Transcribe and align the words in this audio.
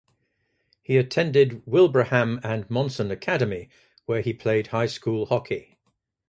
He 0.81 0.97
attended 0.97 1.61
Wilbraham 1.67 2.39
and 2.43 2.67
Monson 2.71 3.11
Academy, 3.11 3.69
where 4.07 4.21
he 4.21 4.33
played 4.33 4.65
high-school 4.65 5.27
hockey. 5.27 5.77